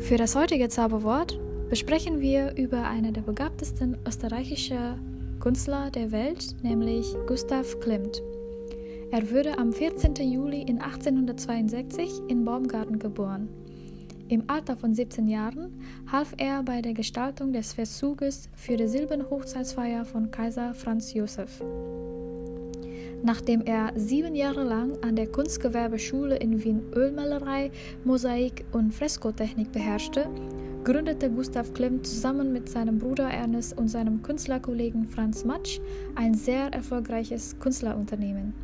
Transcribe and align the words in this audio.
Für 0.00 0.16
das 0.16 0.34
heutige 0.36 0.68
Zauberwort 0.68 1.38
besprechen 1.68 2.20
wir 2.20 2.56
über 2.56 2.84
einen 2.84 3.12
der 3.12 3.20
begabtesten 3.20 3.98
österreichischen 4.06 5.38
Künstler 5.40 5.90
der 5.90 6.12
Welt, 6.12 6.56
nämlich 6.62 7.14
Gustav 7.26 7.78
Klimt. 7.80 8.22
Er 9.10 9.30
wurde 9.30 9.58
am 9.58 9.72
14. 9.72 10.14
Juli 10.16 10.62
in 10.62 10.80
1862 10.80 12.22
in 12.28 12.44
Baumgarten 12.44 12.98
geboren. 12.98 13.48
Im 14.28 14.44
Alter 14.48 14.76
von 14.76 14.94
17 14.94 15.28
Jahren 15.28 15.80
half 16.10 16.34
er 16.36 16.62
bei 16.62 16.80
der 16.80 16.94
Gestaltung 16.94 17.52
des 17.52 17.72
Versuches 17.72 18.48
für 18.54 18.76
die 18.76 18.88
Silbenhochzeitsfeier 18.88 20.04
von 20.04 20.30
Kaiser 20.30 20.74
Franz 20.74 21.12
Josef. 21.12 21.62
Nachdem 23.22 23.62
er 23.62 23.92
sieben 23.96 24.34
Jahre 24.34 24.62
lang 24.62 24.96
an 25.02 25.16
der 25.16 25.26
Kunstgewerbeschule 25.26 26.36
in 26.36 26.62
Wien 26.62 26.82
Ölmalerei, 26.94 27.70
Mosaik 28.04 28.64
und 28.72 28.94
Freskotechnik 28.94 29.72
beherrschte, 29.72 30.26
gründete 30.84 31.28
Gustav 31.28 31.74
Klimt 31.74 32.06
zusammen 32.06 32.52
mit 32.52 32.68
seinem 32.68 32.98
Bruder 32.98 33.28
Ernest 33.28 33.76
und 33.76 33.88
seinem 33.88 34.22
Künstlerkollegen 34.22 35.08
Franz 35.08 35.44
Matsch 35.44 35.80
ein 36.14 36.34
sehr 36.34 36.72
erfolgreiches 36.72 37.58
Künstlerunternehmen. 37.58 38.54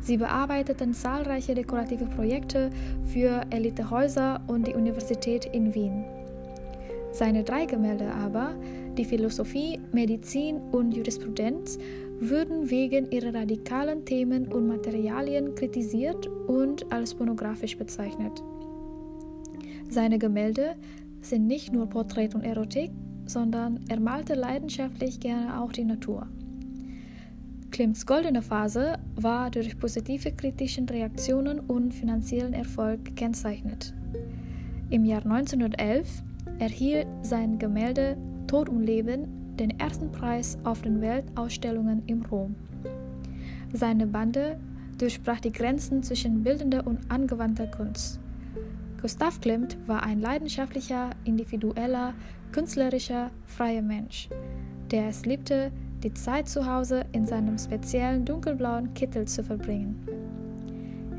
Sie 0.00 0.16
bearbeiteten 0.16 0.92
zahlreiche 0.92 1.54
dekorative 1.54 2.06
Projekte 2.06 2.70
für 3.12 3.42
Elitehäuser 3.50 4.40
und 4.48 4.66
die 4.66 4.74
Universität 4.74 5.44
in 5.44 5.72
Wien. 5.74 6.04
Seine 7.12 7.44
drei 7.44 7.66
Gemälde 7.66 8.12
aber, 8.12 8.54
die 8.98 9.04
Philosophie, 9.04 9.78
Medizin 9.92 10.56
und 10.72 10.92
Jurisprudenz, 10.92 11.78
würden 12.28 12.70
wegen 12.70 13.10
ihrer 13.10 13.34
radikalen 13.34 14.04
Themen 14.04 14.46
und 14.46 14.68
Materialien 14.68 15.54
kritisiert 15.56 16.28
und 16.46 16.90
als 16.92 17.14
pornografisch 17.14 17.76
bezeichnet. 17.76 18.42
Seine 19.88 20.18
Gemälde 20.18 20.76
sind 21.20 21.46
nicht 21.46 21.72
nur 21.72 21.86
Porträt 21.88 22.30
und 22.34 22.44
Erotik, 22.44 22.92
sondern 23.26 23.80
er 23.88 24.00
malte 24.00 24.34
leidenschaftlich 24.34 25.20
gerne 25.20 25.60
auch 25.60 25.72
die 25.72 25.84
Natur. 25.84 26.28
Klimts 27.72 28.06
goldene 28.06 28.42
Phase 28.42 28.98
war 29.16 29.50
durch 29.50 29.78
positive 29.78 30.30
kritische 30.32 30.84
Reaktionen 30.88 31.58
und 31.58 31.92
finanziellen 31.92 32.52
Erfolg 32.52 33.04
gekennzeichnet. 33.04 33.94
Im 34.90 35.04
Jahr 35.04 35.24
1911 35.24 36.22
erhielt 36.58 37.06
sein 37.22 37.58
Gemälde 37.58 38.16
Tod 38.46 38.68
und 38.68 38.82
Leben 38.82 39.41
den 39.62 39.78
ersten 39.78 40.10
Preis 40.10 40.58
auf 40.64 40.82
den 40.82 41.00
Weltausstellungen 41.00 42.02
in 42.06 42.26
Rom. 42.26 42.56
Seine 43.72 44.08
Bande 44.08 44.58
durchbrach 44.98 45.38
die 45.38 45.52
Grenzen 45.52 46.02
zwischen 46.02 46.42
bildender 46.42 46.84
und 46.84 46.98
angewandter 47.10 47.68
Kunst. 47.68 48.18
Gustav 49.00 49.40
Klimt 49.40 49.76
war 49.86 50.02
ein 50.02 50.20
leidenschaftlicher, 50.20 51.10
individueller, 51.24 52.14
künstlerischer, 52.50 53.30
freier 53.46 53.82
Mensch, 53.82 54.28
der 54.90 55.08
es 55.08 55.24
liebte, 55.26 55.70
die 56.02 56.12
Zeit 56.12 56.48
zu 56.48 56.66
Hause 56.66 57.04
in 57.12 57.24
seinem 57.24 57.56
speziellen 57.56 58.24
dunkelblauen 58.24 58.92
Kittel 58.94 59.26
zu 59.26 59.44
verbringen. 59.44 60.04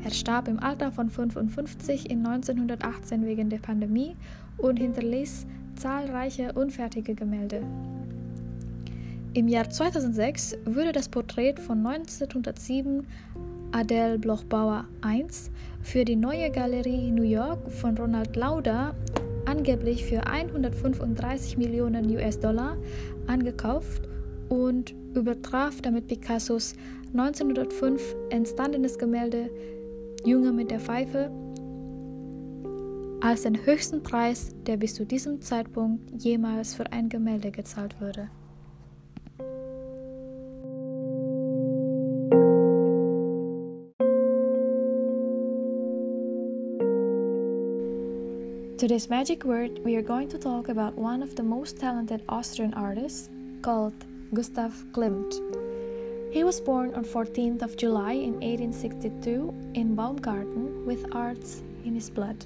Er 0.04 0.10
starb 0.10 0.48
im 0.48 0.58
Alter 0.58 0.92
von 0.92 1.08
55 1.08 2.10
in 2.10 2.26
1918 2.26 3.24
wegen 3.24 3.48
der 3.48 3.58
Pandemie 3.58 4.16
und 4.58 4.78
hinterließ 4.78 5.46
zahlreiche 5.76 6.52
unfertige 6.52 7.14
Gemälde. 7.14 7.62
Im 9.34 9.48
Jahr 9.48 9.68
2006 9.68 10.58
wurde 10.64 10.92
das 10.92 11.08
Porträt 11.08 11.56
von 11.56 11.84
1907 11.84 13.04
Adele 13.72 14.16
Blochbauer 14.16 14.84
I 15.04 15.26
für 15.82 16.04
die 16.04 16.14
neue 16.14 16.52
Galerie 16.52 17.10
New 17.10 17.24
York 17.24 17.68
von 17.72 17.98
Ronald 17.98 18.36
Lauder 18.36 18.94
angeblich 19.44 20.04
für 20.04 20.24
135 20.24 21.56
Millionen 21.56 22.08
US-Dollar 22.14 22.76
angekauft 23.26 24.02
und 24.50 24.94
übertraf 25.14 25.80
damit 25.82 26.06
Picassos 26.06 26.74
1905 27.12 28.14
entstandenes 28.30 28.96
Gemälde 28.98 29.50
Junge 30.24 30.52
mit 30.52 30.70
der 30.70 30.78
Pfeife 30.78 31.28
als 33.20 33.42
den 33.42 33.66
höchsten 33.66 34.00
Preis, 34.00 34.54
der 34.64 34.76
bis 34.76 34.94
zu 34.94 35.04
diesem 35.04 35.40
Zeitpunkt 35.40 36.22
jemals 36.22 36.76
für 36.76 36.92
ein 36.92 37.08
Gemälde 37.08 37.50
gezahlt 37.50 38.00
wurde. 38.00 38.28
Today's 48.84 49.08
magic 49.08 49.44
word, 49.44 49.80
we 49.82 49.96
are 49.96 50.02
going 50.02 50.28
to 50.28 50.36
talk 50.36 50.68
about 50.68 50.92
one 50.92 51.22
of 51.22 51.36
the 51.36 51.42
most 51.42 51.78
talented 51.78 52.22
Austrian 52.28 52.74
artists 52.74 53.30
called 53.62 53.94
Gustav 54.34 54.74
Klimt. 54.92 55.40
He 56.30 56.44
was 56.44 56.60
born 56.60 56.92
on 56.92 57.02
14th 57.02 57.62
of 57.62 57.78
July 57.78 58.12
in 58.12 58.34
1862 58.42 59.54
in 59.72 59.94
Baumgarten 59.94 60.84
with 60.84 61.06
arts 61.12 61.62
in 61.86 61.94
his 61.94 62.10
blood. 62.10 62.44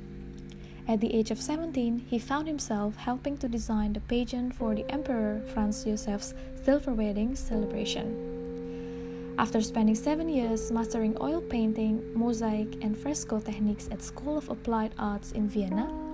At 0.87 1.01
the 1.01 1.13
age 1.13 1.33
of 1.33 1.41
17, 1.41 2.07
he 2.09 2.21
found 2.21 2.47
himself 2.47 2.95
helping 2.95 3.37
to 3.39 3.49
design 3.49 3.95
the 3.95 4.01
pageant 4.07 4.55
for 4.55 4.77
the 4.77 4.89
Emperor 4.93 5.43
Franz 5.53 5.83
Josef's 5.83 6.35
silver 6.63 6.93
wedding 6.93 7.35
celebration. 7.35 9.35
After 9.41 9.61
spending 9.61 9.97
seven 9.97 10.29
years 10.29 10.71
mastering 10.71 11.17
oil 11.21 11.41
painting, 11.41 12.01
mosaic, 12.15 12.85
and 12.85 12.97
fresco 12.97 13.41
techniques 13.41 13.89
at 13.91 14.03
School 14.03 14.39
of 14.39 14.49
Applied 14.49 14.95
Arts 15.01 15.33
in 15.33 15.49
Vienna, 15.49 16.08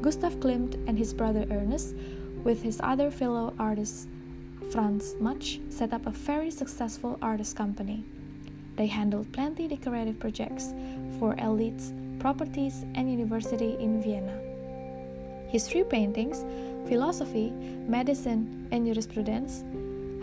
Gustav 0.00 0.36
Klimt 0.36 0.74
and 0.86 0.98
his 0.98 1.14
brother 1.14 1.46
Ernest, 1.50 1.94
with 2.44 2.62
his 2.62 2.80
other 2.82 3.10
fellow 3.10 3.54
artists 3.58 4.06
Franz 4.70 5.14
Matsch 5.20 5.60
set 5.70 5.92
up 5.92 6.06
a 6.06 6.10
very 6.10 6.50
successful 6.50 7.18
artist 7.20 7.56
company. 7.56 8.04
They 8.76 8.86
handled 8.86 9.30
plenty 9.32 9.68
decorative 9.68 10.18
projects 10.18 10.72
for 11.18 11.34
elites, 11.36 11.92
properties, 12.18 12.84
and 12.94 13.10
university 13.10 13.76
in 13.78 14.02
Vienna. 14.02 14.38
His 15.48 15.68
three 15.68 15.84
paintings, 15.84 16.44
philosophy, 16.88 17.50
medicine, 17.50 18.66
and 18.72 18.86
jurisprudence, 18.86 19.62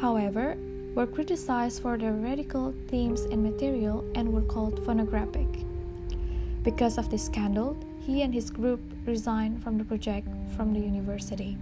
however, 0.01 0.57
were 0.95 1.05
criticized 1.05 1.81
for 1.81 1.97
their 1.97 2.13
radical 2.13 2.73
themes 2.87 3.21
and 3.21 3.43
material 3.43 4.03
and 4.15 4.33
were 4.33 4.41
called 4.41 4.83
phonographic. 4.85 5.47
Because 6.63 6.97
of 6.97 7.09
this 7.11 7.25
scandal, 7.25 7.77
he 8.05 8.21
and 8.21 8.33
his 8.33 8.49
group 8.49 8.81
resigned 9.05 9.63
from 9.63 9.77
the 9.77 9.85
project 9.85 10.27
from 10.55 10.73
the 10.73 10.79
university. 10.79 11.57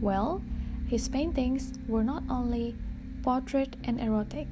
Well, 0.00 0.42
his 0.86 1.08
paintings 1.08 1.72
were 1.86 2.04
not 2.04 2.24
only 2.28 2.74
portrait 3.22 3.76
and 3.84 4.00
erotic, 4.00 4.48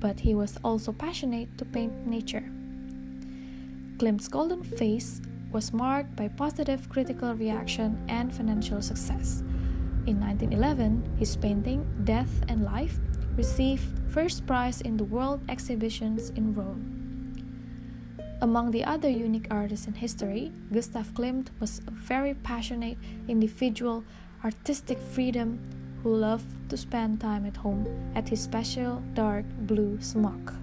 but 0.00 0.20
he 0.20 0.34
was 0.34 0.58
also 0.64 0.92
passionate 0.92 1.56
to 1.58 1.64
paint 1.64 2.06
nature. 2.06 2.44
Klimt's 3.98 4.28
golden 4.28 4.62
face 4.62 5.20
was 5.50 5.72
marked 5.72 6.14
by 6.14 6.28
positive 6.28 6.88
critical 6.88 7.34
reaction 7.34 7.98
and 8.08 8.34
financial 8.34 8.82
success. 8.82 9.40
In 10.06 10.20
1911, 10.20 11.16
his 11.18 11.36
painting 11.36 11.86
Death 12.04 12.42
and 12.48 12.64
Life 12.64 12.98
received 13.36 13.84
first 14.10 14.46
prize 14.46 14.80
in 14.80 14.96
the 14.96 15.04
world 15.04 15.40
exhibitions 15.48 16.30
in 16.30 16.54
Rome. 16.54 16.97
Among 18.40 18.70
the 18.70 18.84
other 18.84 19.08
unique 19.08 19.48
artists 19.50 19.88
in 19.88 19.94
history, 19.94 20.52
Gustav 20.72 21.12
Klimt 21.12 21.48
was 21.58 21.80
a 21.88 21.90
very 21.90 22.34
passionate 22.34 22.96
individual, 23.26 24.04
artistic 24.44 24.98
freedom 24.98 25.58
who 26.02 26.14
loved 26.14 26.46
to 26.70 26.76
spend 26.76 27.20
time 27.20 27.44
at 27.46 27.56
home 27.56 27.84
at 28.14 28.28
his 28.28 28.40
special 28.40 29.02
dark 29.14 29.44
blue 29.66 30.00
smock. 30.00 30.54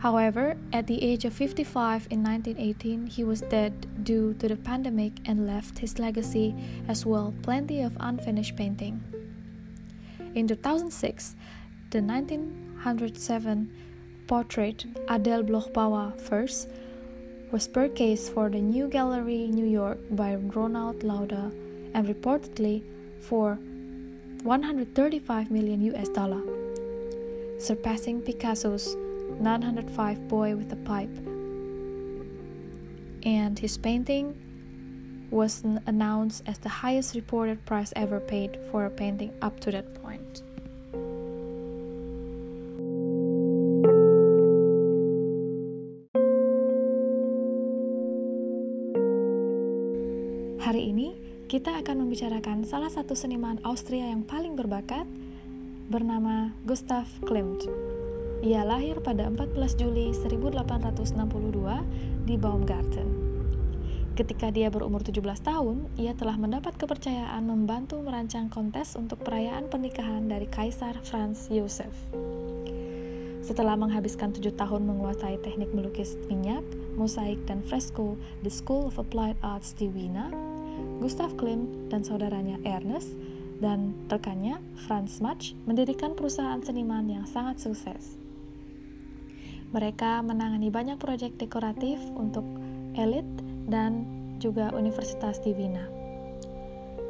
However, 0.00 0.58
at 0.74 0.86
the 0.86 1.02
age 1.02 1.24
of 1.24 1.32
55 1.32 2.08
in 2.10 2.22
1918, 2.22 3.06
he 3.06 3.24
was 3.24 3.40
dead 3.40 4.04
due 4.04 4.34
to 4.34 4.48
the 4.48 4.56
pandemic 4.56 5.14
and 5.24 5.46
left 5.46 5.78
his 5.78 5.98
legacy 5.98 6.54
as 6.86 7.06
well 7.06 7.32
plenty 7.40 7.80
of 7.80 7.96
unfinished 7.98 8.56
painting. 8.56 9.00
In 10.34 10.46
2006, 10.46 11.36
the 11.88 12.02
1907 12.02 13.72
portrait 14.26 14.84
Adele 15.08 15.42
Bloch-Bauer 15.42 16.12
first 16.18 16.68
was 17.52 17.68
purchased 17.68 18.32
for 18.32 18.48
the 18.48 18.60
New 18.60 18.88
Gallery 18.88 19.44
in 19.44 19.52
New 19.52 19.66
York 19.66 19.98
by 20.10 20.34
Ronald 20.34 21.02
Lauder 21.02 21.50
and 21.94 22.06
reportedly 22.08 22.82
for 23.20 23.58
135 24.42 25.50
million 25.50 25.80
US 25.94 26.08
dollar, 26.08 26.42
surpassing 27.58 28.20
Picasso's 28.20 28.96
905 29.40 30.28
Boy 30.28 30.56
with 30.56 30.72
a 30.72 30.76
Pipe. 30.76 31.16
And 33.24 33.58
his 33.58 33.78
painting 33.78 34.36
was 35.30 35.64
announced 35.86 36.42
as 36.46 36.58
the 36.58 36.68
highest 36.68 37.14
reported 37.14 37.64
price 37.64 37.92
ever 37.96 38.20
paid 38.20 38.58
for 38.70 38.84
a 38.84 38.90
painting 38.90 39.32
up 39.40 39.60
to 39.60 39.70
that 39.70 39.94
point. 40.02 40.42
Kita 51.64 51.80
akan 51.80 52.04
membicarakan 52.04 52.68
salah 52.68 52.92
satu 52.92 53.16
seniman 53.16 53.56
Austria 53.64 54.12
yang 54.12 54.20
paling 54.20 54.52
berbakat 54.52 55.08
bernama 55.88 56.52
Gustav 56.68 57.08
Klimt. 57.24 57.64
Ia 58.44 58.68
lahir 58.68 59.00
pada 59.00 59.24
14 59.32 59.80
Juli 59.80 60.12
1862 60.12 61.08
di 62.28 62.36
Baumgarten. 62.36 63.08
Ketika 64.12 64.52
dia 64.52 64.68
berumur 64.68 65.08
17 65.08 65.24
tahun, 65.40 65.88
ia 65.96 66.12
telah 66.12 66.36
mendapat 66.36 66.76
kepercayaan 66.76 67.48
membantu 67.48 67.96
merancang 68.04 68.52
kontes 68.52 68.92
untuk 68.92 69.24
perayaan 69.24 69.72
pernikahan 69.72 70.28
dari 70.28 70.44
Kaisar 70.44 71.00
Franz 71.00 71.48
Josef. 71.48 71.96
Setelah 73.40 73.80
menghabiskan 73.80 74.36
tujuh 74.36 74.52
tahun 74.52 74.84
menguasai 74.84 75.40
teknik 75.40 75.72
melukis 75.72 76.12
minyak, 76.28 76.60
mosaik, 77.00 77.40
dan 77.48 77.64
fresko 77.64 78.20
di 78.44 78.52
School 78.52 78.92
of 78.92 79.00
Applied 79.00 79.40
Arts 79.40 79.72
di 79.72 79.88
Wiener, 79.88 80.53
Gustav 81.02 81.34
Klimt 81.38 81.90
dan 81.90 82.06
saudaranya 82.06 82.58
Ernest 82.62 83.10
dan 83.62 83.94
rekannya 84.10 84.58
Franz 84.86 85.22
Matsch 85.22 85.54
mendirikan 85.64 86.12
perusahaan 86.12 86.60
seniman 86.60 87.06
yang 87.06 87.24
sangat 87.24 87.62
sukses. 87.62 88.18
Mereka 89.74 90.22
menangani 90.22 90.70
banyak 90.70 90.98
proyek 91.02 91.34
dekoratif 91.34 91.98
untuk 92.14 92.46
elit 92.94 93.26
dan 93.66 94.06
juga 94.38 94.70
universitas 94.74 95.42
di 95.42 95.50
Wiener. 95.50 95.90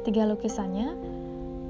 Tiga 0.05 0.25
lukisannya, 0.25 0.93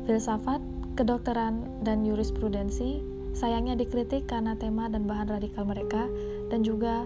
filsafat, 0.08 0.60
kedokteran, 0.96 1.84
dan 1.84 2.04
jurisprudensi 2.08 3.04
sayangnya 3.36 3.76
dikritik 3.76 4.32
karena 4.32 4.56
tema 4.56 4.88
dan 4.88 5.04
bahan 5.04 5.28
radikal 5.28 5.68
mereka 5.68 6.08
dan 6.48 6.64
juga 6.64 7.04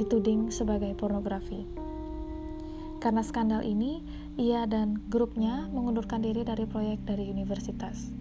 dituding 0.00 0.48
sebagai 0.48 0.96
pornografi. 0.96 1.68
Karena 2.96 3.20
skandal 3.20 3.60
ini, 3.60 4.00
ia 4.36 4.68
dan 4.68 5.00
grupnya 5.08 5.64
mengundurkan 5.72 6.20
diri 6.20 6.44
dari 6.44 6.68
proyek 6.68 7.08
dari 7.08 7.32
universitas. 7.32 8.12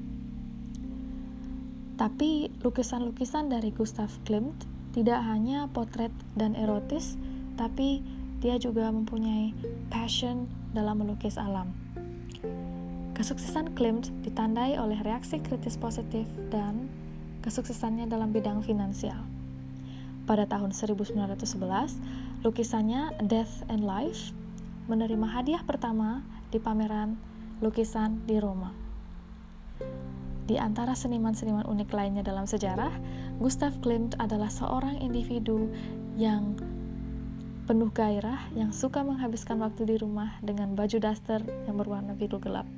Tapi 1.96 2.52
lukisan-lukisan 2.64 3.52
dari 3.52 3.72
Gustav 3.72 4.12
Klimt 4.28 4.68
tidak 4.96 5.20
hanya 5.28 5.68
potret 5.72 6.12
dan 6.40 6.56
erotis, 6.56 7.20
tapi 7.60 8.04
dia 8.40 8.56
juga 8.60 8.92
mempunyai 8.92 9.52
passion 9.92 10.48
dalam 10.76 11.04
melukis 11.04 11.36
alam. 11.36 11.72
Kesuksesan 13.16 13.76
Klimt 13.76 14.12
ditandai 14.28 14.76
oleh 14.76 15.00
reaksi 15.04 15.40
kritis 15.40 15.80
positif 15.80 16.28
dan 16.52 16.92
kesuksesannya 17.44 18.12
dalam 18.12 18.36
bidang 18.36 18.60
finansial. 18.60 19.24
Pada 20.28 20.44
tahun 20.48 20.76
1911, 20.76 22.44
lukisannya 22.44 23.16
Death 23.24 23.64
and 23.72 23.88
Life 23.88 24.36
menerima 24.86 25.28
hadiah 25.28 25.64
pertama 25.66 26.22
di 26.54 26.62
pameran 26.62 27.18
lukisan 27.60 28.22
di 28.30 28.38
Roma. 28.38 28.70
Di 30.46 30.62
antara 30.62 30.94
seniman-seniman 30.94 31.66
unik 31.66 31.90
lainnya 31.90 32.22
dalam 32.22 32.46
sejarah, 32.46 32.94
Gustav 33.42 33.82
Klimt 33.82 34.14
adalah 34.22 34.54
seorang 34.54 35.02
individu 35.02 35.74
yang 36.14 36.54
penuh 37.66 37.90
gairah 37.90 38.54
yang 38.54 38.70
suka 38.70 39.02
menghabiskan 39.02 39.58
waktu 39.58 39.90
di 39.90 39.96
rumah 39.98 40.38
dengan 40.46 40.78
baju 40.78 41.02
daster 41.02 41.42
yang 41.66 41.82
berwarna 41.82 42.14
biru 42.14 42.38
gelap. 42.38 42.70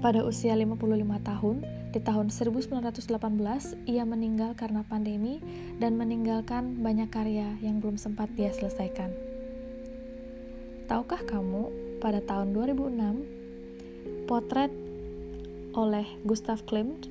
Pada 0.00 0.24
usia 0.24 0.56
55 0.56 0.80
tahun, 1.20 1.56
di 1.92 2.00
tahun 2.00 2.28
1918 2.32 3.88
ia 3.88 4.04
meninggal 4.08 4.56
karena 4.56 4.84
pandemi 4.88 5.40
dan 5.80 6.00
meninggalkan 6.00 6.80
banyak 6.80 7.08
karya 7.12 7.56
yang 7.60 7.80
belum 7.80 8.00
sempat 8.00 8.32
dia 8.36 8.52
selesaikan. 8.52 9.33
Tahukah 10.84 11.24
kamu, 11.24 11.72
pada 12.00 12.20
tahun 12.20 12.52
2006, 12.52 14.28
potret 14.28 14.72
oleh 15.74 16.06
Gustav 16.22 16.62
Klimt 16.64 17.08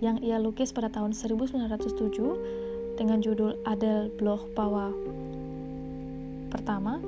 yang 0.00 0.20
ia 0.20 0.36
lukis 0.36 0.70
pada 0.72 0.92
tahun 0.92 1.16
1907 1.16 2.96
dengan 2.96 3.18
judul 3.20 3.60
Adele 3.64 4.12
Bloch 4.14 4.44
Pawa 4.52 4.92
pertama 6.56 7.02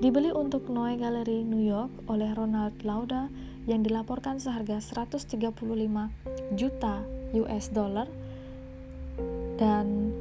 dibeli 0.00 0.32
untuk 0.32 0.72
Noe 0.72 0.96
Gallery 0.96 1.44
New 1.44 1.60
York 1.60 2.08
oleh 2.08 2.32
Ronald 2.32 2.72
Lauda 2.82 3.28
yang 3.68 3.84
dilaporkan 3.84 4.40
seharga 4.40 4.80
135 4.80 5.36
juta 6.56 7.04
US 7.36 7.64
dollar 7.68 8.08
dan 9.60 10.13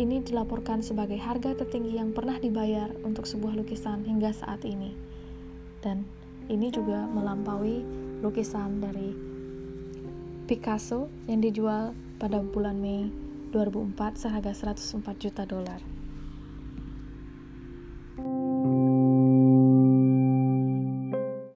ini 0.00 0.24
dilaporkan 0.24 0.80
sebagai 0.80 1.20
harga 1.20 1.52
tertinggi 1.52 2.00
yang 2.00 2.16
pernah 2.16 2.40
dibayar 2.40 2.88
untuk 3.04 3.28
sebuah 3.28 3.52
lukisan 3.52 4.08
hingga 4.08 4.32
saat 4.32 4.64
ini. 4.64 4.96
Dan 5.84 6.08
ini 6.48 6.72
juga 6.72 7.04
melampaui 7.04 7.84
lukisan 8.24 8.80
dari 8.80 9.12
Picasso 10.48 11.12
yang 11.28 11.44
dijual 11.44 11.92
pada 12.16 12.40
bulan 12.40 12.80
Mei 12.80 13.12
2004 13.52 14.16
seharga 14.16 14.56
104 14.56 15.04
juta 15.20 15.44
dolar. 15.44 15.99